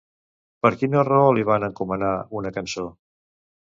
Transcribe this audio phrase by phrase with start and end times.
[0.65, 2.13] Per quina raó li van encomanar
[2.43, 2.91] una cançó?